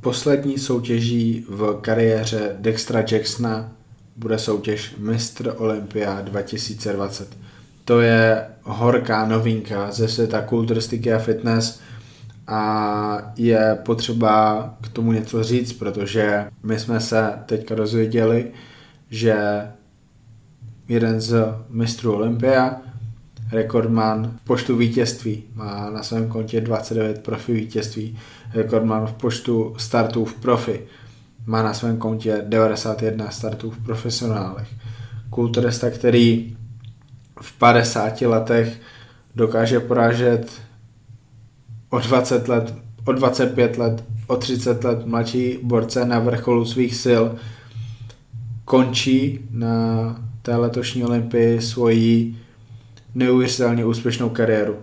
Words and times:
Poslední 0.00 0.58
soutěží 0.58 1.44
v 1.48 1.78
kariéře 1.80 2.56
Dextra 2.58 3.04
Jacksona 3.12 3.72
bude 4.16 4.38
soutěž 4.38 4.94
Mistr 4.98 5.54
Olympia 5.56 6.20
2020. 6.20 7.36
To 7.84 8.00
je 8.00 8.46
horká 8.62 9.26
novinka 9.26 9.90
ze 9.90 10.08
světa 10.08 10.42
kulturistiky 10.42 11.12
a 11.12 11.18
fitness 11.18 11.80
a 12.46 13.32
je 13.36 13.78
potřeba 13.84 14.64
k 14.80 14.88
tomu 14.88 15.12
něco 15.12 15.44
říct, 15.44 15.72
protože 15.72 16.46
my 16.62 16.80
jsme 16.80 17.00
se 17.00 17.32
teďka 17.46 17.74
dozvěděli, 17.74 18.50
že 19.10 19.36
jeden 20.88 21.20
z 21.20 21.44
mistrů 21.68 22.14
Olympia, 22.14 22.76
rekordman 23.52 24.36
v 24.36 24.44
počtu 24.44 24.76
vítězství, 24.76 25.42
má 25.54 25.90
na 25.90 26.02
svém 26.02 26.28
kontě 26.28 26.60
29 26.60 27.22
profi 27.22 27.52
vítězství, 27.52 28.18
rekordman 28.54 29.06
v 29.06 29.12
počtu 29.12 29.74
startů 29.78 30.24
v 30.24 30.34
profi, 30.34 30.80
má 31.46 31.62
na 31.62 31.74
svém 31.74 31.96
kontě 31.96 32.44
91 32.48 33.30
startů 33.30 33.70
v 33.70 33.84
profesionálech. 33.84 34.68
Kulturista, 35.30 35.90
který 35.90 36.56
v 37.40 37.58
50 37.58 38.20
letech 38.20 38.80
dokáže 39.34 39.80
porážet 39.80 40.50
o 41.90 41.98
20 41.98 42.48
let, 42.48 42.74
o 43.04 43.12
25 43.12 43.78
let, 43.78 44.04
o 44.26 44.36
30 44.36 44.84
let 44.84 45.06
mladší 45.06 45.58
borce 45.62 46.04
na 46.04 46.18
vrcholu 46.18 46.64
svých 46.64 46.94
sil, 47.04 47.24
končí 48.64 49.40
na 49.50 50.16
té 50.42 50.56
letošní 50.56 51.04
olympii 51.04 51.60
svoji 51.60 52.36
neuvěřitelně 53.14 53.84
úspěšnou 53.84 54.28
kariéru. 54.28 54.76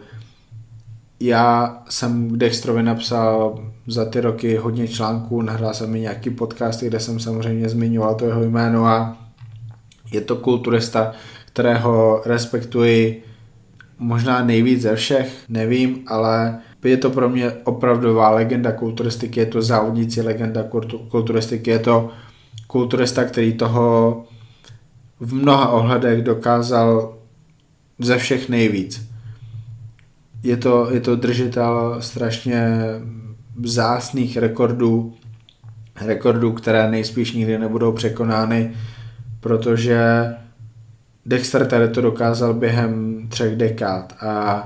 Já 1.19 1.77
jsem 1.89 2.37
Dextrovi 2.37 2.83
napsal 2.83 3.59
za 3.87 4.05
ty 4.05 4.21
roky 4.21 4.55
hodně 4.55 4.87
článků, 4.87 5.41
nahrál 5.41 5.73
jsem 5.73 5.89
mi 5.89 5.99
nějaký 5.99 6.29
podcast, 6.29 6.83
kde 6.83 6.99
jsem 6.99 7.19
samozřejmě 7.19 7.69
zmiňoval 7.69 8.15
to 8.15 8.25
jeho 8.25 8.43
jméno 8.43 8.85
a 8.85 9.17
je 10.11 10.21
to 10.21 10.35
kulturista, 10.35 11.11
kterého 11.45 12.21
respektuji 12.25 13.23
možná 13.99 14.43
nejvíc 14.43 14.81
ze 14.81 14.95
všech, 14.95 15.43
nevím, 15.49 16.03
ale 16.07 16.59
je 16.83 16.97
to 16.97 17.09
pro 17.09 17.29
mě 17.29 17.51
opravdová 17.51 18.29
legenda 18.29 18.71
kulturistiky, 18.71 19.39
je 19.39 19.45
to 19.45 19.61
závodnící 19.61 20.21
legenda 20.21 20.63
kulturistiky, 21.09 21.71
je 21.71 21.79
to 21.79 22.09
kulturista, 22.67 23.23
který 23.23 23.53
toho 23.53 24.23
v 25.19 25.33
mnoha 25.33 25.69
ohledech 25.69 26.21
dokázal 26.21 27.16
ze 27.99 28.17
všech 28.17 28.49
nejvíc. 28.49 29.09
Je 30.43 30.57
to, 30.57 30.91
je 30.91 31.01
to 31.01 31.15
držitel 31.15 31.97
strašně 31.99 32.79
zásných 33.63 34.37
rekordů, 34.37 35.13
rekordů, 36.05 36.51
které 36.51 36.91
nejspíš 36.91 37.31
nikdy 37.31 37.57
nebudou 37.57 37.91
překonány, 37.91 38.73
protože 39.39 39.99
Dexter 41.25 41.65
tady 41.65 41.89
to 41.89 42.01
dokázal 42.01 42.53
během 42.53 43.21
třech 43.29 43.55
dekád 43.55 44.13
a 44.21 44.63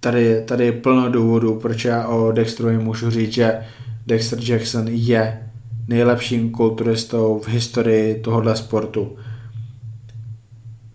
tady, 0.00 0.42
tady 0.44 0.66
je 0.66 0.72
plno 0.72 1.10
důvodů, 1.10 1.54
proč 1.54 1.84
já 1.84 2.06
o 2.06 2.32
Dexterovi 2.32 2.78
můžu 2.78 3.10
říct, 3.10 3.32
že 3.32 3.60
Dexter 4.06 4.38
Jackson 4.42 4.88
je 4.88 5.50
nejlepším 5.88 6.50
kulturistou 6.50 7.38
v 7.44 7.48
historii 7.48 8.20
tohohle 8.20 8.56
sportu. 8.56 9.16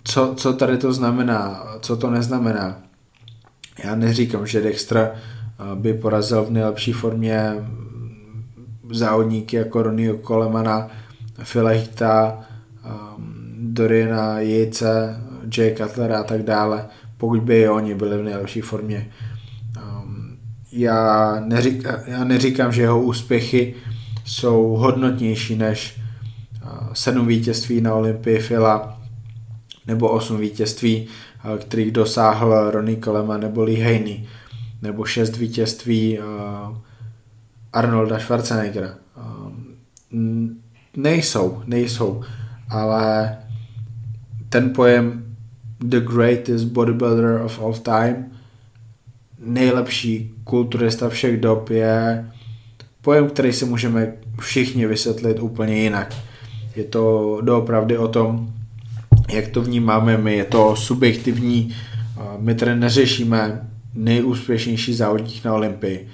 Co, 0.04 0.34
co 0.38 0.54
tady 0.54 0.78
to 0.78 0.94
znamená? 0.94 1.64
Co 1.82 1.98
to 1.98 2.10
neznamená? 2.10 2.78
Já 3.84 3.96
neříkám, 3.96 4.48
že 4.48 4.62
Dexter 4.62 5.12
eh, 5.12 5.76
by 5.76 5.94
porazil 5.94 6.44
v 6.44 6.52
nejlepší 6.52 6.94
formě 6.94 7.54
závodníky 8.92 9.56
jako 9.56 9.84
Ronnie 9.84 10.18
Colemana, 10.28 10.88
Phila 11.52 11.72
Doriana 13.58 14.40
Jejce, 14.40 15.22
Jay 15.58 15.76
Cutlera 15.76 16.20
a 16.20 16.24
tak 16.24 16.44
dále, 16.44 16.86
pokud 17.18 17.42
by 17.42 17.70
oni 17.70 17.96
byli 17.96 18.18
v 18.18 18.24
nejlepší 18.24 18.62
formě. 18.62 19.12
Um, 19.78 20.38
já, 20.72 21.36
neříkám, 21.40 21.96
já 22.06 22.24
neříkám, 22.24 22.72
že 22.72 22.82
jeho 22.82 23.02
úspěchy 23.02 23.76
jsou 24.26 24.68
hodnotnější 24.68 25.56
než 25.56 26.02
uh, 26.64 26.94
sedm 26.94 27.28
vítězství 27.28 27.82
na 27.82 27.94
Olympii 27.94 28.40
Fila 28.40 29.01
nebo 29.88 30.10
osm 30.10 30.38
vítězství, 30.38 31.08
uh, 31.46 31.58
kterých 31.58 31.92
dosáhl 31.92 32.72
Ronnie 32.72 33.00
Coleman 33.00 33.42
nebo 33.42 33.64
Lee 33.64 33.84
Haney, 33.84 34.28
nebo 34.82 35.06
šest 35.06 35.38
vítězství 35.38 36.20
uh, 36.20 36.78
Arnolda 37.74 38.20
Schwarzeneggera. 38.20 38.96
Um, 40.12 40.62
nejsou, 40.98 41.62
nejsou, 41.66 42.24
ale 42.70 43.38
ten 44.50 44.74
pojem 44.74 45.36
the 45.80 46.00
greatest 46.00 46.66
bodybuilder 46.66 47.42
of 47.42 47.62
all 47.62 47.74
time, 47.74 48.32
nejlepší 49.40 50.34
kulturista 50.44 51.10
všech 51.10 51.40
dob 51.40 51.70
je 51.70 52.26
pojem, 53.02 53.30
který 53.30 53.54
si 53.54 53.66
můžeme 53.66 54.14
všichni 54.40 54.88
vysvětlit 54.88 55.40
úplně 55.40 55.76
jinak. 55.76 56.16
Je 56.76 56.84
to 56.84 57.38
doopravdy 57.42 57.98
o 57.98 58.08
tom, 58.08 58.54
jak 59.32 59.48
to 59.48 59.62
vnímáme 59.62 60.18
my, 60.18 60.36
je 60.36 60.46
to 60.46 60.76
subjektivní, 60.76 61.76
my 62.40 62.56
tady 62.56 62.76
neřešíme 62.76 63.70
nejúspěšnější 63.96 64.94
závodník 64.94 65.46
na 65.46 65.54
Olympii, 65.54 66.08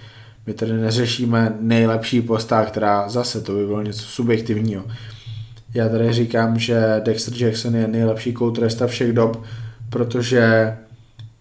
my 0.48 0.54
tady 0.54 0.74
neřešíme 0.74 1.54
nejlepší 1.60 2.22
postá, 2.22 2.66
která 2.66 3.10
zase 3.10 3.42
to 3.42 3.54
by 3.54 3.66
bylo 3.66 3.82
něco 3.82 4.04
subjektivního. 4.04 4.84
Já 5.74 5.90
tady 5.90 6.14
říkám, 6.14 6.60
že 6.60 7.02
Dexter 7.06 7.34
Jackson 7.38 7.76
je 7.76 7.88
nejlepší 7.88 8.34
kulturista 8.34 8.88
všech 8.88 9.14
dob, 9.14 9.44
protože 9.90 10.74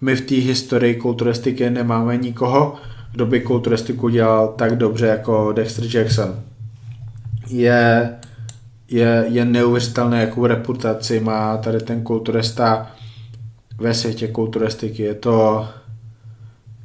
my 0.00 0.16
v 0.16 0.20
té 0.20 0.34
historii 0.34 0.94
kulturistiky 0.94 1.70
nemáme 1.70 2.16
nikoho, 2.16 2.74
kdo 3.12 3.26
by 3.26 3.40
kulturistiku 3.40 4.08
dělal 4.08 4.48
tak 4.48 4.76
dobře 4.76 5.06
jako 5.06 5.52
Dexter 5.52 5.96
Jackson. 5.96 6.40
Je, 7.48 8.14
je, 8.88 9.24
je 9.28 9.44
neuvěřitelné, 9.44 10.20
jakou 10.20 10.46
reputaci 10.46 11.20
má 11.20 11.56
tady 11.56 11.80
ten 11.80 12.02
kulturista 12.02 12.90
ve 13.78 13.94
světě 13.94 14.28
kulturistiky. 14.28 15.02
Je 15.02 15.14
to, 15.14 15.68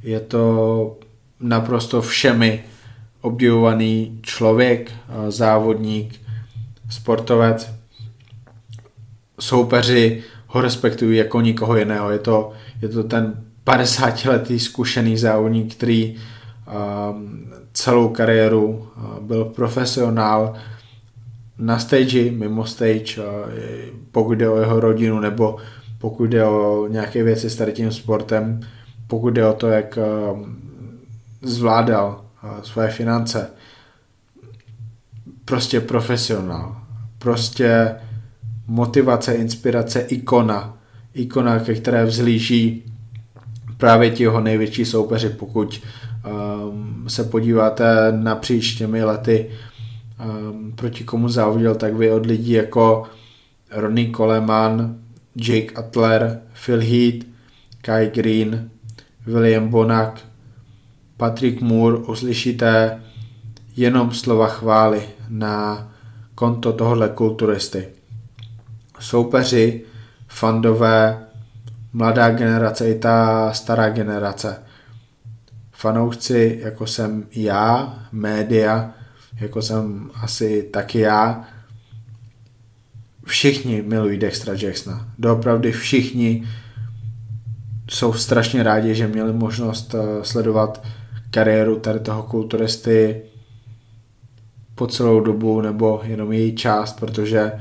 je 0.02 0.20
to 0.20 0.96
naprosto 1.40 2.02
všemi 2.02 2.64
obdivovaný 3.20 4.18
člověk, 4.22 4.92
závodník, 5.28 6.20
sportovec, 6.90 7.70
soupeři 9.40 10.22
ho 10.46 10.60
respektují 10.60 11.18
jako 11.18 11.40
nikoho 11.40 11.76
jiného. 11.76 12.10
Je 12.10 12.18
to, 12.18 12.52
je 12.82 12.88
to 12.88 13.04
ten 13.04 13.44
50-letý 13.66 14.58
zkušený 14.58 15.16
závodník, 15.16 15.74
který 15.74 16.16
celou 17.72 18.08
kariéru 18.08 18.88
byl 19.20 19.44
profesionál 19.44 20.54
na 21.62 21.78
stage, 21.78 22.30
mimo 22.30 22.66
stage, 22.66 23.22
pokud 24.12 24.34
jde 24.34 24.48
o 24.48 24.60
jeho 24.60 24.80
rodinu 24.80 25.20
nebo 25.20 25.56
pokud 25.98 26.24
jde 26.24 26.44
o 26.44 26.86
nějaké 26.90 27.22
věci 27.22 27.50
s 27.50 27.56
tady 27.56 27.72
tím 27.72 27.92
sportem, 27.92 28.60
pokud 29.06 29.30
jde 29.30 29.46
o 29.46 29.52
to, 29.52 29.68
jak 29.68 29.98
uh, 30.32 30.46
zvládal 31.42 32.24
svoje 32.62 32.88
finance. 32.88 33.50
Prostě 35.44 35.80
profesionál 35.80 36.82
prostě 37.22 37.94
motivace, 38.66 39.34
inspirace, 39.34 40.00
ikona. 40.00 40.76
Ikona, 41.14 41.58
ke 41.58 41.74
které 41.74 42.04
vzlíží 42.04 42.82
právě 43.76 44.10
ti 44.10 44.22
jeho 44.22 44.40
největší 44.40 44.84
soupeři, 44.84 45.28
pokud 45.28 45.80
um, 46.70 47.04
se 47.08 47.24
podíváte 47.24 48.12
napříč 48.12 48.74
těmi 48.74 49.04
lety, 49.04 49.50
um, 50.24 50.72
proti 50.72 51.04
komu 51.04 51.28
závodil, 51.28 51.74
tak 51.74 51.94
vy 51.94 52.10
od 52.10 52.26
lidí 52.26 52.52
jako 52.52 53.04
Ronnie 53.70 54.12
Coleman, 54.12 54.96
Jake 55.36 55.74
Atler, 55.74 56.40
Phil 56.64 56.80
Heath, 56.80 57.26
Kai 57.82 58.10
Green, 58.10 58.70
William 59.26 59.68
Bonak, 59.68 60.20
Patrick 61.16 61.60
Moore 61.60 61.96
uslyšíte 61.96 63.00
jenom 63.76 64.12
slova 64.12 64.48
chvály 64.48 65.02
na 65.28 65.88
konto 66.34 66.72
tohohle 66.72 67.08
kulturisty. 67.08 67.88
Soupeři, 69.00 69.84
fandové, 70.28 71.26
mladá 71.92 72.30
generace 72.30 72.90
i 72.90 72.98
ta 72.98 73.50
stará 73.52 73.88
generace. 73.88 74.62
Fanoušci, 75.72 76.60
jako 76.62 76.86
jsem 76.86 77.26
já, 77.34 77.98
média, 78.12 78.94
jako 79.40 79.62
jsem 79.62 80.10
asi 80.14 80.62
taky 80.62 80.98
já, 80.98 81.44
všichni 83.24 83.82
milují 83.82 84.18
Dextra 84.18 84.54
Jacksona. 84.54 85.08
Doopravdy 85.18 85.72
všichni 85.72 86.48
jsou 87.90 88.12
strašně 88.12 88.62
rádi, 88.62 88.94
že 88.94 89.08
měli 89.08 89.32
možnost 89.32 89.94
eh, 89.94 90.24
sledovat 90.24 90.84
kariéru 91.30 91.78
tady 91.78 92.00
toho 92.00 92.22
kulturisty 92.22 93.22
po 94.74 94.86
celou 94.86 95.20
dobu 95.20 95.60
nebo 95.60 96.00
jenom 96.04 96.32
její 96.32 96.56
část, 96.56 97.00
protože 97.00 97.52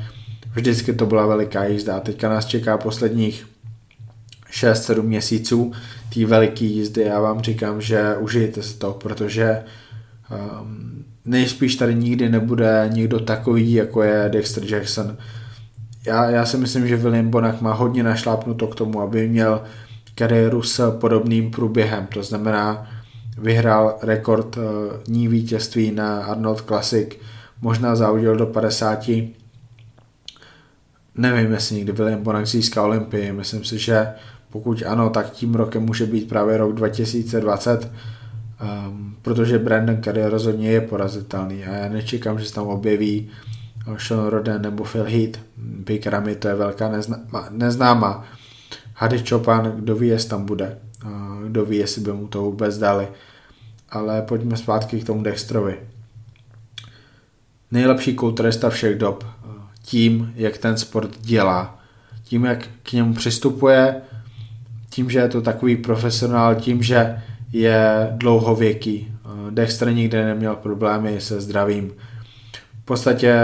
vždycky 0.54 0.94
to 0.94 1.06
byla 1.06 1.26
veliká 1.26 1.66
jízda. 1.66 2.00
Teďka 2.00 2.30
nás 2.30 2.46
čeká 2.46 2.78
posledních 2.78 3.48
6-7 4.52 5.02
měsíců 5.02 5.72
té 6.14 6.26
veliké 6.26 6.66
jízdy. 6.66 7.02
Já 7.02 7.20
vám 7.20 7.42
říkám, 7.42 7.82
že 7.82 8.16
užijte 8.18 8.64
si 8.64 8.78
to, 8.78 8.92
protože 8.94 9.64
um, 10.62 11.01
nejspíš 11.26 11.76
tady 11.76 11.96
nikdy 11.96 12.30
nebude 12.30 12.90
někdo 12.94 13.20
takový, 13.20 13.74
jako 13.74 14.04
je 14.04 14.30
Dexter 14.34 14.64
Jackson. 14.74 15.18
Já, 16.08 16.30
já 16.30 16.46
si 16.46 16.58
myslím, 16.58 16.88
že 16.88 16.98
William 16.98 17.30
Bonak 17.30 17.62
má 17.62 17.74
hodně 17.74 18.04
našlápnuto 18.04 18.68
k 18.68 18.76
tomu, 18.76 19.02
aby 19.02 19.28
měl 19.28 19.62
kariéru 20.16 20.64
s 20.64 20.92
podobným 21.00 21.52
průběhem. 21.52 22.08
To 22.14 22.24
znamená, 22.24 22.88
vyhrál 23.38 23.98
rekord 24.02 24.58
uh, 24.58 24.64
ní 25.08 25.28
vítězství 25.28 25.92
na 25.92 26.24
Arnold 26.24 26.62
Classic, 26.62 27.10
možná 27.62 27.96
zaudil 27.96 28.36
do 28.36 28.46
50. 28.46 29.10
Nevím, 31.16 31.52
jestli 31.52 31.76
někdy 31.76 31.92
William 31.92 32.24
Bonak 32.24 32.48
získá 32.48 32.84
Olympii. 32.84 33.32
Myslím 33.32 33.64
si, 33.64 33.80
že 33.80 34.08
pokud 34.50 34.84
ano, 34.88 35.10
tak 35.10 35.32
tím 35.32 35.56
rokem 35.56 35.84
může 35.84 36.06
být 36.06 36.30
právě 36.30 36.58
rok 36.58 36.74
2020, 36.74 37.92
um, 38.62 39.16
protože 39.22 39.60
Brandon 39.60 40.02
Curry 40.04 40.26
rozhodně 40.26 40.72
je 40.72 40.82
porazitelný 40.82 41.66
a 41.66 41.74
já 41.74 41.90
nečekám, 41.90 42.40
že 42.40 42.46
se 42.46 42.54
tam 42.54 42.68
objeví 42.68 43.30
eh, 43.88 43.96
Sean 44.00 44.28
Roden 44.28 44.62
nebo 44.62 44.84
Phil 44.84 45.04
Heath. 45.04 45.40
Big 45.58 46.08
Ramy 46.08 46.36
to 46.36 46.48
je 46.48 46.56
velká 46.56 46.90
neznámá. 46.90 47.48
neznámá. 47.50 48.26
Hady 48.96 49.24
Chopin, 49.30 49.72
kdo 49.76 49.96
ví, 49.96 50.08
jestli 50.08 50.30
tam 50.30 50.46
bude. 50.46 50.78
Uh, 51.06 51.48
kdo 51.48 51.66
ví, 51.66 51.78
jestli 51.78 52.02
by 52.02 52.14
mu 52.14 52.28
to 52.28 52.42
vůbec 52.42 52.78
dali. 52.78 53.08
Ale 53.90 54.22
pojďme 54.22 54.58
zpátky 54.58 55.02
k 55.02 55.06
tomu 55.06 55.24
Dextrovi. 55.24 55.78
Nejlepší 57.72 58.16
kulturista 58.16 58.70
všech 58.70 58.98
dob. 58.98 59.26
Eh, 59.28 59.62
tím, 59.82 60.34
jak 60.36 60.58
ten 60.58 60.78
sport 60.78 61.22
dělá. 61.22 61.80
Tím, 62.24 62.46
jak 62.46 62.68
k 62.84 62.94
němu 62.94 63.14
přistupuje, 63.14 64.02
tím, 64.90 65.10
že 65.10 65.20
je 65.20 65.28
to 65.28 65.42
takový 65.42 65.76
profesionál, 65.76 66.56
tím, 66.56 66.84
že 66.84 67.22
je 67.52 68.08
dlouhověký. 68.12 69.14
Eh, 69.26 69.52
Dexter 69.52 69.94
nikdy 69.94 70.24
neměl 70.24 70.56
problémy 70.56 71.22
se 71.22 71.42
zdravím. 71.42 71.94
V 72.82 72.86
podstatě 72.86 73.36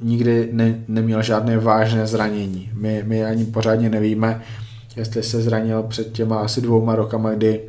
nikdy 0.00 0.48
ne, 0.52 0.84
neměl 0.88 1.22
žádné 1.22 1.58
vážné 1.58 2.06
zranění. 2.06 2.70
My, 2.74 3.02
my 3.06 3.24
ani 3.24 3.44
pořádně 3.44 3.90
nevíme, 3.90 4.42
jestli 4.96 5.22
se 5.22 5.42
zranil 5.42 5.82
před 5.82 6.12
těma 6.12 6.40
asi 6.40 6.60
dvouma 6.60 6.94
rokama, 6.94 7.30
kdy 7.30 7.60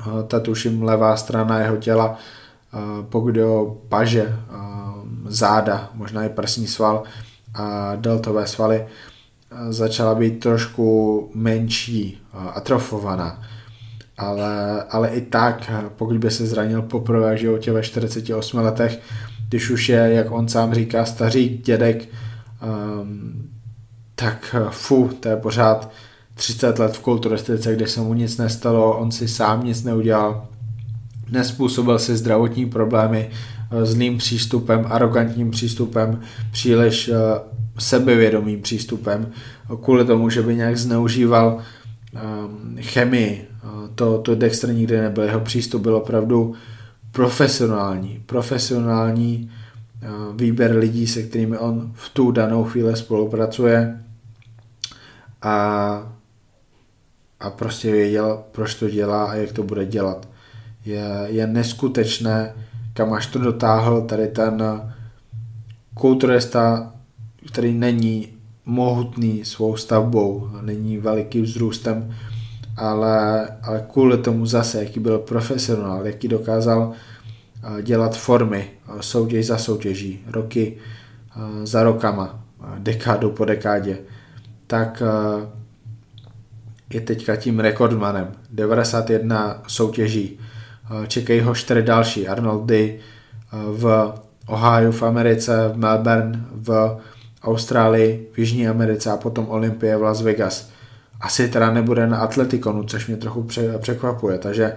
eh, 0.00 0.04
ta 0.26 0.40
tuším 0.40 0.82
levá 0.82 1.16
strana 1.16 1.60
jeho 1.60 1.76
těla, 1.76 2.18
eh, 2.74 2.78
pokud 3.08 3.36
o 3.36 3.78
paže, 3.88 4.36
záda, 5.28 5.90
možná 5.94 6.24
i 6.24 6.28
prsní 6.28 6.66
sval 6.66 7.02
a 7.54 7.96
deltové 7.96 8.46
svaly, 8.46 8.86
začala 9.68 10.14
být 10.14 10.40
trošku 10.40 11.30
menší, 11.34 12.20
atrofovaná. 12.32 13.42
Ale, 14.18 14.82
ale 14.90 15.08
i 15.08 15.20
tak, 15.20 15.70
pokud 15.96 16.18
by 16.18 16.30
se 16.30 16.46
zranil 16.46 16.82
poprvé 16.82 17.34
v 17.34 17.38
životě 17.38 17.72
ve 17.72 17.82
48 17.82 18.58
letech, 18.58 19.00
když 19.48 19.70
už 19.70 19.88
je, 19.88 19.98
jak 19.98 20.30
on 20.30 20.48
sám 20.48 20.74
říká, 20.74 21.04
staří 21.04 21.62
dědek, 21.64 22.08
um, 23.02 23.48
tak 24.14 24.56
fu, 24.70 25.10
to 25.20 25.28
je 25.28 25.36
pořád 25.36 25.90
30 26.34 26.78
let 26.78 26.96
v 26.96 27.00
kulturistice, 27.00 27.74
kde 27.74 27.86
se 27.86 28.00
mu 28.00 28.14
nic 28.14 28.38
nestalo, 28.38 28.98
on 28.98 29.10
si 29.10 29.28
sám 29.28 29.64
nic 29.64 29.84
neudělal, 29.84 30.46
nespůsobil 31.30 31.98
si 31.98 32.16
zdravotní 32.16 32.66
problémy 32.66 33.30
zlým 33.82 34.18
přístupem, 34.18 34.86
arrogantním 34.88 35.50
přístupem, 35.50 36.20
příliš 36.50 37.10
sebevědomým 37.78 38.62
přístupem, 38.62 39.30
kvůli 39.82 40.04
tomu, 40.04 40.30
že 40.30 40.42
by 40.42 40.56
nějak 40.56 40.76
zneužíval 40.76 41.58
chemii. 42.80 43.48
To, 43.94 44.18
to 44.18 44.34
Dexter 44.34 44.74
nikdy 44.74 45.00
nebyl. 45.00 45.24
Jeho 45.24 45.40
přístup 45.40 45.82
byl 45.82 45.96
opravdu 45.96 46.54
profesionální. 47.12 48.22
Profesionální 48.26 49.50
uh, 50.02 50.36
výběr 50.36 50.76
lidí, 50.76 51.06
se 51.06 51.22
kterými 51.22 51.58
on 51.58 51.92
v 51.94 52.08
tu 52.08 52.30
danou 52.30 52.64
chvíli 52.64 52.96
spolupracuje 52.96 54.00
a, 55.42 56.12
a 57.40 57.50
prostě 57.50 57.92
věděl, 57.92 58.42
proč 58.52 58.74
to 58.74 58.90
dělá 58.90 59.24
a 59.24 59.34
jak 59.34 59.52
to 59.52 59.62
bude 59.62 59.86
dělat. 59.86 60.28
Je, 60.84 61.04
je 61.26 61.46
neskutečné, 61.46 62.54
kam 62.94 63.12
až 63.12 63.26
to 63.26 63.38
dotáhl 63.38 64.02
tady 64.02 64.28
ten 64.28 64.62
kulturista 65.94 66.92
který 67.46 67.74
není 67.74 68.28
mohutný 68.68 69.44
svou 69.44 69.76
stavbou, 69.76 70.50
není 70.60 70.98
velikým 70.98 71.44
vzrůstem, 71.44 72.14
ale, 72.76 73.48
ale 73.62 73.86
kvůli 73.92 74.18
tomu 74.18 74.46
zase, 74.46 74.84
jaký 74.84 75.00
byl 75.00 75.18
profesionál, 75.18 76.06
jaký 76.06 76.28
dokázal 76.28 76.92
eh, 76.92 77.82
dělat 77.82 78.16
formy 78.16 78.70
eh, 78.70 78.92
soutěž 79.00 79.46
za 79.46 79.58
soutěží, 79.58 80.20
roky 80.26 80.76
eh, 80.76 81.66
za 81.66 81.82
rokama, 81.82 82.44
dekádu 82.78 83.30
po 83.30 83.44
dekádě, 83.44 83.98
tak 84.66 85.02
je 86.92 87.00
teďka 87.00 87.36
tím 87.36 87.60
rekordmanem. 87.60 88.32
91 88.50 89.62
soutěží, 89.68 90.38
čekají 91.08 91.40
ho 91.40 91.54
4 91.54 91.82
další, 91.82 92.28
Arnoldy 92.28 93.00
v 93.52 94.12
Ohio 94.46 94.92
v 94.92 95.02
Americe, 95.02 95.70
v 95.74 95.76
Melbourne, 95.76 96.44
v 96.52 96.98
Austrálii, 97.42 98.28
v 98.32 98.38
Jižní 98.38 98.68
Americe 98.68 99.10
a 99.10 99.16
potom 99.16 99.48
Olympie 99.48 99.96
v 99.96 100.02
Las 100.02 100.22
Vegas. 100.22 100.70
Asi 101.20 101.48
teda 101.48 101.72
nebude 101.72 102.06
na 102.06 102.18
Atletikonu, 102.18 102.84
což 102.84 103.06
mě 103.06 103.16
trochu 103.16 103.48
překvapuje, 103.78 104.38
takže 104.38 104.72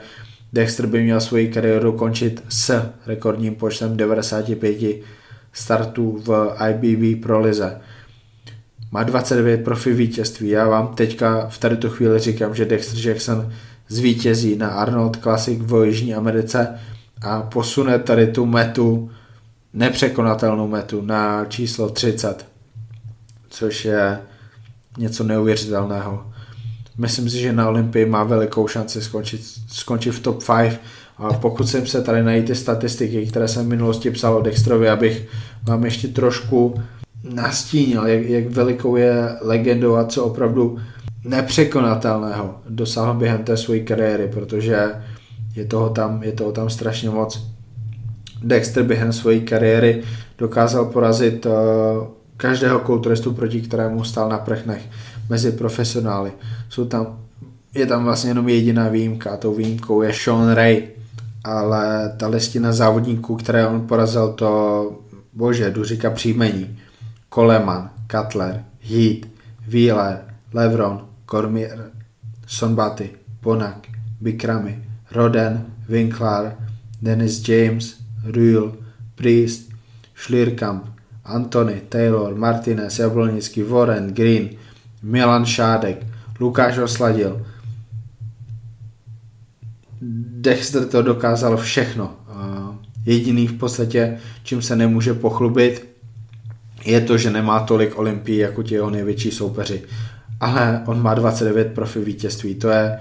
Dexter 0.54 0.88
by 0.88 1.04
měl 1.04 1.22
svoji 1.22 1.48
kariéru 1.48 1.92
končit 1.92 2.44
s 2.50 2.92
rekordním 3.08 3.56
počtem 3.56 3.98
95 3.98 5.02
startů 5.54 6.22
v 6.26 6.56
IBB 6.70 7.24
Pro 7.24 7.40
Lize. 7.40 7.82
Má 8.92 9.04
29 9.04 9.64
profi 9.64 9.94
vítězství. 9.94 10.50
Já 10.50 10.70
vám 10.70 10.96
teďka 10.96 11.50
v 11.50 11.60
tu 11.80 11.90
chvíli 11.90 12.20
říkám, 12.20 12.56
že 12.56 12.66
Dexter 12.66 13.08
Jackson 13.08 13.54
zvítězí 13.88 14.56
na 14.56 14.70
Arnold 14.70 15.18
Classic 15.18 15.60
v 15.62 15.86
Jižní 15.86 16.16
Americe 16.16 16.80
a 17.22 17.42
posune 17.42 18.00
tady 18.00 18.28
tu 18.28 18.46
metu, 18.46 19.12
nepřekonatelnou 19.74 20.68
metu 20.68 21.02
na 21.02 21.46
číslo 21.46 21.90
30 21.90 22.51
což 23.52 23.86
je 23.86 24.20
něco 24.98 25.24
neuvěřitelného. 25.24 26.26
Myslím 26.98 27.30
si, 27.30 27.38
že 27.38 27.54
na 27.54 27.70
Olympii 27.70 28.06
má 28.06 28.24
velikou 28.24 28.68
šanci 28.68 29.02
skončit, 29.02 29.42
skončit 29.68 30.12
v 30.12 30.20
top 30.20 30.44
5 30.58 30.80
a 31.18 31.34
pokud 31.34 31.70
jsem 31.70 31.88
se 31.88 32.02
tady 32.02 32.24
najít 32.24 32.46
ty 32.46 32.56
statistiky, 32.56 33.26
které 33.26 33.48
jsem 33.48 33.66
v 33.66 33.70
minulosti 33.70 34.12
psal 34.12 34.38
o 34.38 34.42
Dextrovi, 34.42 34.90
abych 34.90 35.28
vám 35.64 35.86
ještě 35.86 36.08
trošku 36.08 36.82
nastínil, 37.24 38.08
jak, 38.08 38.24
jak 38.24 38.48
velikou 38.48 38.96
je 38.96 39.36
legendou 39.42 39.96
a 39.96 40.06
co 40.06 40.26
opravdu 40.26 40.80
nepřekonatelného 41.24 42.56
dosáhl 42.70 43.14
během 43.14 43.44
té 43.44 43.58
své 43.58 43.80
kariéry, 43.80 44.28
protože 44.28 44.90
je 45.56 45.66
toho 45.66 45.90
tam, 45.90 46.24
je 46.24 46.32
toho 46.32 46.52
tam 46.52 46.70
strašně 46.70 47.10
moc. 47.10 47.48
Dexter 48.44 48.84
během 48.84 49.14
své 49.14 49.40
kariéry 49.40 50.04
dokázal 50.38 50.86
porazit 50.86 51.46
uh, 51.46 51.52
každého 52.42 52.80
kulturistu, 52.80 53.34
proti 53.34 53.62
kterému 53.62 54.04
stál 54.04 54.30
na 54.30 54.38
prchnech 54.38 54.82
mezi 55.30 55.52
profesionály. 55.52 56.32
Jsou 56.70 56.86
tam, 56.86 57.20
je 57.74 57.86
tam 57.86 58.04
vlastně 58.04 58.30
jenom 58.30 58.50
jediná 58.50 58.90
výjimka 58.90 59.30
a 59.30 59.38
tou 59.38 59.54
výjimkou 59.54 60.02
je 60.02 60.14
Sean 60.14 60.52
Ray, 60.52 60.88
ale 61.44 62.14
ta 62.18 62.28
listina 62.28 62.74
závodníků, 62.74 63.36
které 63.36 63.68
on 63.68 63.88
porazil, 63.88 64.34
to 64.34 64.92
bože, 65.34 65.72
jdu 65.72 65.84
říkat 65.84 66.14
příjmení. 66.14 66.80
Coleman, 67.34 67.90
Cutler, 68.12 68.64
Heat, 68.82 69.18
Wheeler, 69.68 70.20
Levron, 70.54 71.06
Cormier, 71.26 71.92
Sonbaty, 72.48 73.10
Ponak, 73.40 73.88
Bikrami, 74.22 74.84
Roden, 75.12 75.66
Winkler, 75.90 76.56
Dennis 77.02 77.48
James, 77.48 77.96
Ruhl, 78.26 78.74
Priest, 79.16 79.70
Schlierkamp, 80.16 80.91
Antony, 81.26 81.82
Taylor, 81.90 82.36
Martinez, 82.36 83.00
Jablonický, 83.00 83.64
Warren, 83.64 84.14
Green, 84.14 84.50
Milan 85.04 85.46
Šádek, 85.46 86.08
Lukáš 86.40 86.78
Osladil. 86.78 87.46
Dexter 90.42 90.88
to 90.88 91.02
dokázal 91.02 91.58
všechno. 91.58 92.16
Jediný 93.06 93.48
v 93.48 93.54
podstatě, 93.54 94.18
čím 94.44 94.62
se 94.62 94.76
nemůže 94.76 95.14
pochlubit, 95.14 95.88
je 96.86 97.02
to, 97.02 97.18
že 97.18 97.30
nemá 97.30 97.60
tolik 97.60 98.00
olympií 98.00 98.38
jako 98.38 98.64
ti 98.64 98.76
jeho 98.76 98.90
největší 98.90 99.32
soupeři. 99.32 99.84
Ale 100.40 100.84
on 100.86 101.02
má 101.02 101.14
29 101.14 101.74
profi 101.74 102.00
vítězství, 102.00 102.56
to 102.56 102.70
je, 102.70 103.00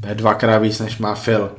to 0.00 0.08
je 0.08 0.14
dvakrát 0.14 0.58
víc, 0.58 0.80
než 0.80 0.98
má 0.98 1.14
Phil. 1.14 1.50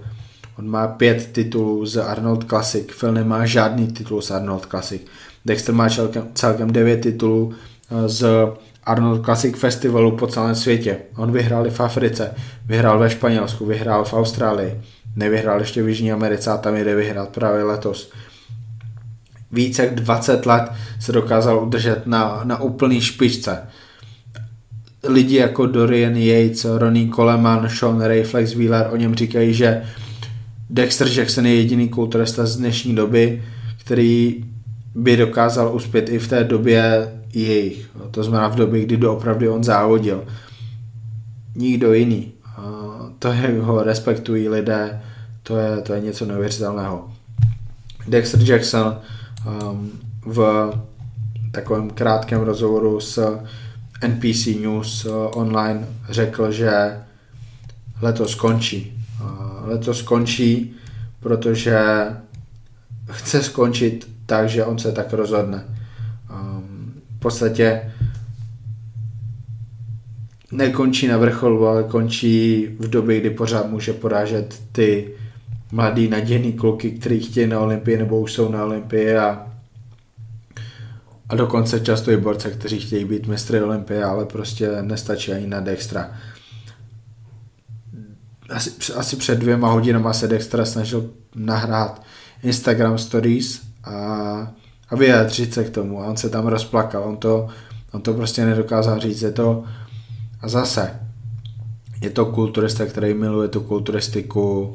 On 0.57 0.69
má 0.69 0.87
pět 0.87 1.29
titulů 1.31 1.85
z 1.85 1.97
Arnold 1.97 2.49
Classic, 2.49 2.87
Phil 2.99 3.11
nemá 3.11 3.45
žádný 3.45 3.87
titul 3.87 4.21
z 4.21 4.31
Arnold 4.31 4.65
Classic. 4.65 5.01
Dexter 5.45 5.75
má 5.75 5.89
celkem, 5.89 6.27
celkem 6.33 6.71
devět 6.71 6.97
titulů 6.97 7.53
eh, 7.91 8.09
z 8.09 8.25
Arnold 8.83 9.25
Classic 9.25 9.57
Festivalu 9.57 10.11
po 10.11 10.27
celém 10.27 10.55
světě. 10.55 10.97
On 11.17 11.31
vyhrál 11.31 11.67
i 11.67 11.69
v 11.69 11.79
Africe, 11.79 12.33
vyhrál 12.65 12.99
ve 12.99 13.09
Španělsku, 13.09 13.65
vyhrál 13.65 14.05
v 14.05 14.13
Austrálii, 14.13 14.81
nevyhrál 15.15 15.59
ještě 15.59 15.83
v 15.83 15.89
Jižní 15.89 16.11
Americe 16.11 16.51
a 16.51 16.57
tam 16.57 16.75
jde 16.75 16.95
vyhrát 16.95 17.29
právě 17.29 17.63
letos. 17.63 18.11
Více 19.51 19.85
jak 19.85 19.95
20 19.95 20.45
let 20.45 20.71
se 20.99 21.11
dokázal 21.11 21.63
udržet 21.63 22.07
na, 22.07 22.41
na 22.43 22.61
úplný 22.61 23.01
špičce. 23.01 23.59
Lidi 25.07 25.35
jako 25.35 25.65
Dorian 25.65 26.15
Yates, 26.15 26.65
Ronnie 26.65 27.09
Coleman, 27.09 27.69
Sean 27.69 28.01
Ray, 28.01 28.23
Flex 28.23 28.53
Wheeler 28.53 28.87
o 28.91 28.95
něm 28.95 29.15
říkají, 29.15 29.53
že 29.53 29.83
Dexter 30.69 31.07
Jackson 31.07 31.45
je 31.45 31.55
jediný 31.55 31.89
kulturista 31.89 32.45
z 32.45 32.57
dnešní 32.57 32.95
doby, 32.95 33.43
který 33.77 34.45
by 34.95 35.17
dokázal 35.17 35.75
uspět 35.75 36.09
i 36.09 36.19
v 36.19 36.27
té 36.27 36.43
době 36.43 37.11
jejich. 37.33 37.89
To 38.11 38.23
znamená 38.23 38.47
v 38.47 38.55
době, 38.55 38.81
kdy 38.85 38.97
doopravdy 38.97 39.49
on 39.49 39.63
závodil. 39.63 40.23
Nikdo 41.55 41.93
jiný. 41.93 42.31
To, 43.19 43.27
jak 43.27 43.57
ho 43.57 43.83
respektují 43.83 44.49
lidé, 44.49 45.01
to 45.43 45.57
je, 45.57 45.81
to 45.81 45.93
je 45.93 46.01
něco 46.01 46.25
neuvěřitelného. 46.25 47.11
Dexter 48.07 48.41
Jackson 48.41 48.97
um, 49.69 49.91
v 50.25 50.71
takovém 51.51 51.89
krátkém 51.89 52.41
rozhovoru 52.41 52.99
s 52.99 53.39
NPC 54.07 54.45
News 54.45 55.07
online 55.33 55.87
řekl, 56.09 56.51
že 56.51 56.99
letos 58.01 58.31
skončí. 58.31 59.03
Letos 59.61 59.99
skončí, 59.99 60.75
protože 61.19 61.79
chce 63.11 63.43
skončit 63.43 64.14
tak, 64.25 64.49
že 64.49 64.65
on 64.65 64.79
se 64.79 64.91
tak 64.91 65.13
rozhodne. 65.13 65.65
Um, 66.31 66.93
v 67.17 67.19
podstatě 67.19 67.91
nekončí 70.51 71.07
na 71.07 71.17
vrcholu, 71.17 71.67
ale 71.67 71.83
končí 71.83 72.67
v 72.79 72.89
době, 72.89 73.19
kdy 73.19 73.29
pořád 73.29 73.69
může 73.69 73.93
porážet 73.93 74.61
ty 74.71 75.11
mladý 75.71 76.07
nadějný 76.07 76.53
kluky, 76.53 76.91
kteří 76.91 77.19
chtějí 77.19 77.47
na 77.47 77.59
Olympii 77.59 77.97
nebo 77.97 78.19
už 78.19 78.33
jsou 78.33 78.51
na 78.51 78.65
Olympii 78.65 79.17
a, 79.17 79.47
a 81.29 81.35
dokonce 81.35 81.79
často 81.79 82.11
i 82.11 82.17
borce, 82.17 82.51
kteří 82.51 82.79
chtějí 82.79 83.05
být 83.05 83.27
mistry 83.27 83.61
Olympie, 83.61 84.03
ale 84.03 84.25
prostě 84.25 84.81
nestačí 84.81 85.31
ani 85.31 85.47
na 85.47 85.59
Dextra. 85.59 86.11
Asi, 88.49 88.93
asi 88.93 89.15
před 89.15 89.39
dvěma 89.39 89.71
hodinama 89.71 90.13
se 90.13 90.27
Dextra 90.27 90.65
snažil 90.65 91.09
nahrát 91.35 92.01
Instagram 92.43 92.97
Stories 92.97 93.61
a, 93.85 93.91
a 94.89 94.95
vyjádřit 94.95 95.53
se 95.53 95.63
k 95.63 95.69
tomu 95.69 96.01
a 96.01 96.05
on 96.05 96.17
se 96.17 96.29
tam 96.29 96.47
rozplakal, 96.47 97.03
on 97.03 97.17
to, 97.17 97.47
on 97.91 98.01
to 98.01 98.13
prostě 98.13 98.45
nedokázal 98.45 98.99
říct, 98.99 99.21
je 99.21 99.31
to 99.31 99.63
a 100.41 100.47
zase 100.47 100.99
je 102.01 102.09
to 102.09 102.25
kulturista, 102.25 102.85
který 102.85 103.13
miluje 103.13 103.47
tu 103.47 103.61
kulturistiku 103.61 104.73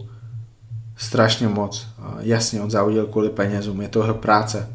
strašně 0.97 1.49
moc. 1.49 1.88
Jasně, 2.21 2.61
on 2.61 2.71
závodil 2.71 3.07
kvůli 3.07 3.31
penězům, 3.31 3.81
je 3.81 3.88
to 3.88 4.02
jeho 4.02 4.14
práce. 4.14 4.69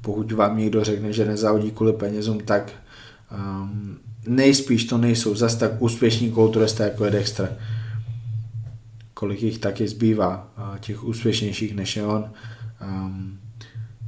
Pokud 0.00 0.32
vám 0.32 0.58
někdo 0.58 0.84
řekne, 0.84 1.12
že 1.12 1.24
nezávodí 1.24 1.70
kvůli 1.70 1.92
penězům, 1.92 2.40
tak 2.40 2.72
um, 3.32 3.98
nejspíš 4.26 4.84
to 4.84 4.98
nejsou 4.98 5.34
zas 5.34 5.54
tak 5.56 5.82
úspěšní 5.82 6.30
kulturisté, 6.30 6.84
jako 6.84 7.04
je 7.04 7.10
Dexter. 7.10 7.56
Kolik 9.14 9.42
jich 9.42 9.58
taky 9.58 9.88
zbývá, 9.88 10.48
těch 10.80 11.04
úspěšnějších 11.04 11.74
než 11.74 11.96
je 11.96 12.06
on. 12.06 12.30
Um, 12.82 13.38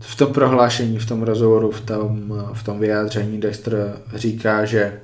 v 0.01 0.17
tom 0.17 0.33
prohlášení, 0.33 0.99
v 0.99 1.07
tom 1.07 1.23
rozhovoru, 1.23 1.71
v 1.71 1.81
tom, 1.81 2.43
v 2.53 2.63
tom 2.63 2.81
vyjádření 2.81 3.41
Dexter 3.41 3.99
říká, 4.15 4.65
že 4.65 5.01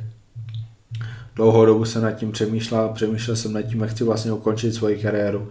dlouhou 1.34 1.64
dobu 1.64 1.84
jsem 1.84 2.02
nad 2.02 2.12
tím 2.12 2.32
přemýšlel, 2.32 2.88
přemýšlel 2.88 3.36
jsem 3.36 3.52
nad 3.52 3.62
tím, 3.62 3.80
jak 3.80 3.90
chci 3.90 4.04
vlastně 4.04 4.32
ukončit 4.32 4.74
svoji 4.74 5.02
kariéru 5.02 5.48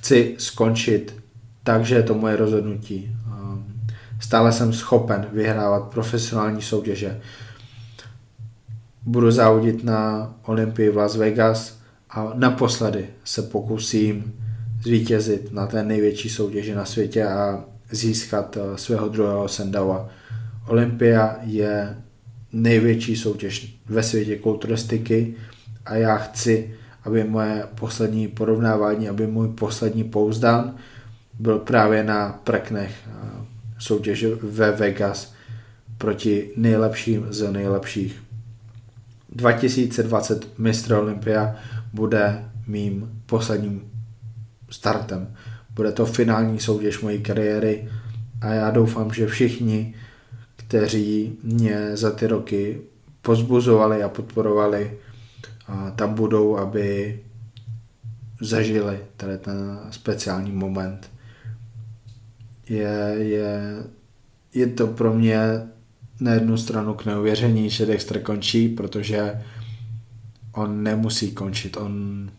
chci 0.00 0.34
skončit, 0.38 1.16
takže 1.64 1.94
je 1.94 2.02
to 2.02 2.14
moje 2.14 2.36
rozhodnutí. 2.36 3.16
Ehm, 3.26 3.64
stále 4.20 4.52
jsem 4.52 4.72
schopen 4.72 5.26
vyhrávat 5.32 5.88
profesionální 5.88 6.62
soutěže. 6.62 7.20
Budu 9.02 9.30
závodit 9.30 9.84
na 9.84 10.34
Olympii 10.44 10.90
v 10.90 10.96
Las 10.96 11.16
Vegas 11.16 11.78
a 12.10 12.32
naposledy 12.34 13.06
se 13.24 13.42
pokusím 13.42 14.34
zvítězit 14.82 15.52
na 15.52 15.66
té 15.66 15.82
největší 15.82 16.28
soutěži 16.28 16.74
na 16.74 16.84
světě 16.84 17.24
a 17.24 17.64
získat 17.90 18.56
eh, 18.56 18.78
svého 18.78 19.08
druhého 19.08 19.48
Sendawa. 19.48 20.08
Olympia 20.66 21.36
je 21.42 21.96
největší 22.52 23.16
soutěž 23.16 23.76
ve 23.86 24.02
světě 24.02 24.36
kulturistiky 24.36 25.34
a 25.86 25.94
já 25.94 26.16
chci 26.16 26.74
aby 27.04 27.24
moje 27.24 27.66
poslední 27.74 28.28
porovnávání, 28.28 29.08
aby 29.08 29.26
můj 29.26 29.48
poslední 29.48 30.04
pouzdán 30.04 30.74
byl 31.38 31.58
právě 31.58 32.04
na 32.04 32.40
preknech 32.44 33.08
soutěže 33.78 34.28
ve 34.34 34.72
Vegas 34.72 35.32
proti 35.98 36.50
nejlepším 36.56 37.26
z 37.30 37.52
nejlepších. 37.52 38.22
2020 39.28 40.58
mistr 40.58 40.92
Olympia 40.92 41.56
bude 41.92 42.44
mým 42.66 43.22
posledním 43.26 43.90
startem. 44.70 45.34
Bude 45.74 45.92
to 45.92 46.06
finální 46.06 46.60
soutěž 46.60 47.00
mojí 47.00 47.20
kariéry 47.20 47.88
a 48.40 48.46
já 48.46 48.70
doufám, 48.70 49.12
že 49.12 49.26
všichni, 49.26 49.94
kteří 50.56 51.38
mě 51.42 51.96
za 51.96 52.10
ty 52.10 52.26
roky 52.26 52.80
pozbuzovali 53.22 54.02
a 54.02 54.08
podporovali, 54.08 54.98
a 55.66 55.90
tam 55.90 56.14
budou, 56.14 56.56
aby 56.56 57.18
zažili 58.40 58.98
tady 59.16 59.38
ten 59.38 59.78
speciální 59.90 60.52
moment. 60.52 61.10
Je, 62.68 63.14
je, 63.18 63.82
je 64.54 64.66
to 64.66 64.86
pro 64.86 65.14
mě 65.14 65.38
na 66.20 66.32
jednu 66.32 66.56
stranu 66.56 66.94
k 66.94 67.04
neuvěření, 67.04 67.70
že 67.70 67.86
Dexter 67.86 68.22
končí, 68.22 68.68
protože 68.68 69.42
on 70.52 70.82
nemusí 70.82 71.32
končit, 71.32 71.76
on 71.76 72.30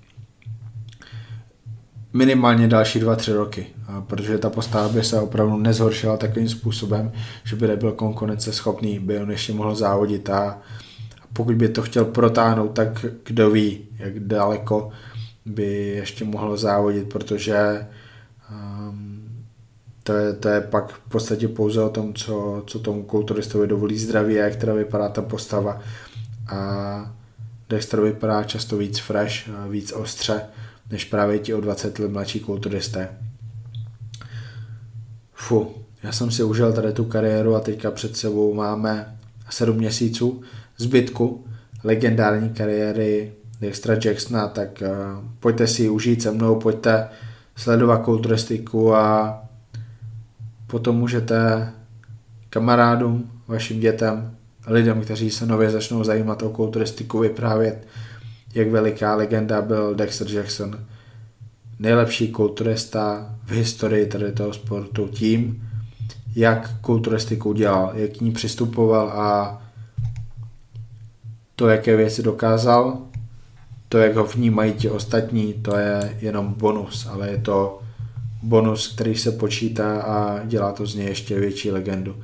minimálně 2.13 2.67
další 2.67 2.99
dva, 2.99 3.15
tři 3.15 3.33
roky, 3.33 3.67
protože 4.07 4.37
ta 4.37 4.49
postava 4.49 4.89
by 4.89 5.03
se 5.03 5.19
opravdu 5.19 5.57
nezhoršila 5.57 6.17
takovým 6.17 6.49
způsobem, 6.49 7.11
že 7.43 7.55
by 7.55 7.67
nebyl 7.67 7.91
konkurenceschopný, 7.91 8.99
by 8.99 9.19
on 9.19 9.31
ještě 9.31 9.53
mohl 9.53 9.75
závodit. 9.75 10.29
A 10.29 10.57
pokud 11.33 11.55
by 11.55 11.69
to 11.69 11.81
chtěl 11.81 12.05
protáhnout, 12.05 12.67
tak 12.67 13.05
kdo 13.23 13.49
ví, 13.51 13.79
jak 13.97 14.19
daleko 14.19 14.91
by 15.45 15.87
ještě 15.87 16.25
mohl 16.25 16.57
závodit, 16.57 17.09
protože 17.09 17.87
um, 18.51 19.21
to, 20.03 20.13
je, 20.13 20.33
to 20.33 20.49
je 20.49 20.61
pak 20.61 20.93
v 20.93 21.09
podstatě 21.09 21.47
pouze 21.47 21.81
o 21.81 21.89
tom, 21.89 22.13
co, 22.13 22.63
co 22.67 22.79
tomu 22.79 23.03
kulturistovi 23.03 23.67
dovolí 23.67 23.97
zdraví 23.97 24.39
a 24.39 24.43
jak 24.43 24.55
teda 24.55 24.73
vypadá 24.73 25.09
ta 25.09 25.21
postava. 25.21 25.79
A 26.47 27.13
Dexter 27.69 28.01
vypadá 28.01 28.43
často 28.43 28.77
víc 28.77 28.99
fresh, 28.99 29.49
víc 29.69 29.91
ostře, 29.91 30.41
než 30.91 31.05
právě 31.05 31.39
ti 31.39 31.53
o 31.53 31.61
20 31.61 31.99
let 31.99 32.11
mladší 32.11 32.39
kulturisté. 32.39 33.09
Fu, 35.33 35.75
já 36.03 36.11
jsem 36.11 36.31
si 36.31 36.43
užil 36.43 36.73
tady 36.73 36.93
tu 36.93 37.05
kariéru 37.05 37.55
a 37.55 37.59
teďka 37.59 37.91
před 37.91 38.17
sebou 38.17 38.53
máme 38.53 39.17
7 39.49 39.77
měsíců, 39.77 40.41
zbytku 40.77 41.45
legendární 41.83 42.49
kariéry 42.49 43.31
Dextra 43.61 43.95
Jacksona, 44.05 44.47
tak 44.47 44.81
uh, 44.81 45.25
pojďte 45.39 45.67
si 45.67 45.81
ji 45.81 45.89
užít 45.89 46.21
se 46.21 46.31
mnou, 46.31 46.55
pojďte 46.55 47.09
sledovat 47.55 47.97
kulturistiku 47.97 48.95
a 48.95 49.39
potom 50.67 50.95
můžete 50.95 51.69
kamarádům, 52.49 53.31
vašim 53.47 53.79
dětem, 53.79 54.35
lidem, 54.67 55.01
kteří 55.01 55.31
se 55.31 55.45
nově 55.45 55.69
začnou 55.69 56.03
zajímat 56.03 56.43
o 56.43 56.49
kulturistiku, 56.49 57.19
vyprávět, 57.19 57.87
jak 58.55 58.69
veliká 58.69 59.15
legenda 59.15 59.61
byl 59.61 59.95
Dexter 59.95 60.31
Jackson. 60.31 60.79
Nejlepší 61.79 62.31
kulturista 62.31 63.35
v 63.45 63.51
historii 63.51 64.05
tady 64.05 64.31
toho 64.31 64.53
sportu 64.53 65.07
tím, 65.07 65.69
jak 66.35 66.81
kulturistiku 66.81 67.53
dělal, 67.53 67.91
jak 67.95 68.11
k 68.11 68.21
ní 68.21 68.31
přistupoval 68.31 69.09
a 69.09 69.61
to, 71.55 71.67
jaké 71.67 71.95
věci 71.95 72.23
dokázal, 72.23 72.97
to, 73.89 73.97
jak 73.97 74.15
ho 74.15 74.25
vnímají 74.25 74.73
ti 74.73 74.89
ostatní, 74.89 75.53
to 75.53 75.77
je 75.77 76.17
jenom 76.21 76.53
bonus, 76.53 77.07
ale 77.11 77.29
je 77.29 77.37
to 77.37 77.81
bonus, 78.43 78.93
který 78.95 79.15
se 79.15 79.31
počítá 79.31 80.01
a 80.01 80.45
dělá 80.45 80.71
to 80.71 80.85
z 80.85 80.95
něj 80.95 81.07
ještě 81.07 81.39
větší 81.39 81.71
legendu. 81.71 82.15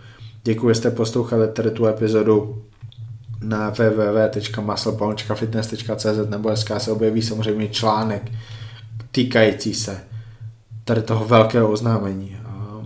Děkuji, 0.44 0.70
že 0.70 0.76
jste 0.76 0.92
poslouchali 0.92 1.48
tady 1.48 1.72
tu 1.72 1.86
epizodu 1.86 2.64
na 3.42 3.70
www.musclepalm.fitness.cz 3.70 6.30
nebo 6.30 6.56
SK 6.56 6.72
se 6.78 6.92
objeví 6.92 7.22
samozřejmě 7.22 7.68
článek 7.68 8.32
týkající 9.12 9.74
se 9.74 10.00
tady 10.84 11.02
toho 11.02 11.26
velkého 11.26 11.72
oznámení. 11.72 12.38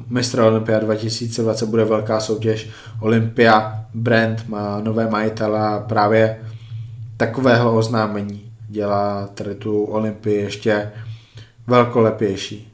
Mistr 0.07 0.39
Olympia 0.39 0.79
2020 0.79 1.65
bude 1.65 1.85
velká 1.85 2.19
soutěž. 2.19 2.69
Olympia 2.99 3.85
brand 3.93 4.49
má 4.49 4.81
nové 4.81 5.09
majitele 5.09 5.59
a 5.59 5.79
právě 5.79 6.41
takového 7.17 7.75
oznámení 7.75 8.51
dělá 8.71 9.27
tady 9.27 9.55
tu 9.55 9.83
Olympii 9.83 10.35
ještě 10.35 10.91
velkolepější. 11.67 12.73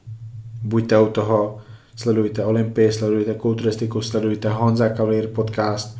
Buďte 0.62 1.00
u 1.00 1.06
toho, 1.06 1.58
sledujte 1.96 2.44
Olympii, 2.44 2.92
sledujte 2.92 3.34
kulturistiku, 3.34 4.02
sledujte 4.02 4.48
Honza 4.48 4.88
Cavalier 4.88 5.26
podcast. 5.26 5.97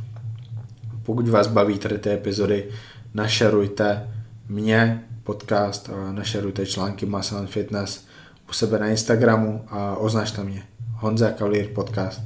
Pokud 1.08 1.28
vás 1.28 1.46
baví 1.46 1.78
tady 1.78 1.98
ty 1.98 2.10
epizody, 2.10 2.68
našerujte 3.14 4.08
mě 4.48 5.04
podcast 5.24 5.90
našerujte 6.10 6.66
články 6.66 7.06
Muscle 7.06 7.46
Fitness 7.46 8.06
u 8.50 8.52
sebe 8.52 8.78
na 8.78 8.86
Instagramu 8.86 9.64
a 9.68 9.96
označte 9.96 10.44
mě. 10.44 10.62
Honza 10.92 11.30
Cavalier 11.30 11.66
podcast. 11.66 12.20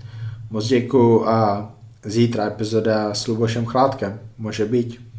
Moc 0.51 0.67
děkuju 0.67 1.27
a 1.27 1.73
zítra 2.05 2.47
epizoda 2.47 3.15
s 3.15 3.27
Lubošem 3.27 3.67
Chládkem. 3.67 4.21
Může 4.39 4.65
být. 4.65 5.12